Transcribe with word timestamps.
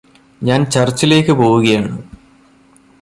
ഞാന് 0.41 0.65
ചർച്ചിലേക്ക് 0.71 1.33
പോവുകയാണ് 1.33 1.91